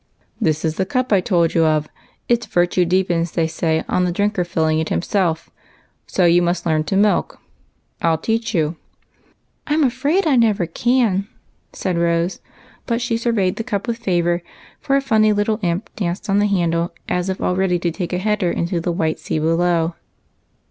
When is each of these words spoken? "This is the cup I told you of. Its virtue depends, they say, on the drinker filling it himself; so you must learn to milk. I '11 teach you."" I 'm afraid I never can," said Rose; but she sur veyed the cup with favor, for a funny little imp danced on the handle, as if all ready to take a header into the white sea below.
"This 0.41 0.65
is 0.65 0.77
the 0.77 0.85
cup 0.87 1.13
I 1.13 1.21
told 1.21 1.53
you 1.53 1.63
of. 1.63 1.87
Its 2.27 2.47
virtue 2.47 2.85
depends, 2.85 3.31
they 3.33 3.45
say, 3.45 3.83
on 3.87 4.03
the 4.03 4.11
drinker 4.11 4.43
filling 4.43 4.79
it 4.79 4.89
himself; 4.89 5.51
so 6.07 6.25
you 6.25 6.41
must 6.41 6.65
learn 6.65 6.83
to 6.85 6.97
milk. 6.97 7.39
I 8.01 8.07
'11 8.07 8.23
teach 8.23 8.55
you."" 8.55 8.77
I 9.67 9.75
'm 9.75 9.83
afraid 9.83 10.25
I 10.25 10.37
never 10.37 10.65
can," 10.65 11.27
said 11.71 11.99
Rose; 11.99 12.39
but 12.87 12.99
she 12.99 13.15
sur 13.15 13.31
veyed 13.33 13.57
the 13.57 13.63
cup 13.63 13.87
with 13.87 13.97
favor, 13.99 14.41
for 14.79 14.95
a 14.95 15.01
funny 15.01 15.33
little 15.33 15.59
imp 15.61 15.95
danced 15.95 16.31
on 16.31 16.39
the 16.39 16.47
handle, 16.47 16.95
as 17.07 17.29
if 17.29 17.39
all 17.39 17.55
ready 17.55 17.77
to 17.77 17.91
take 17.91 18.11
a 18.11 18.17
header 18.17 18.49
into 18.49 18.79
the 18.81 18.91
white 18.91 19.19
sea 19.19 19.37
below. 19.37 19.93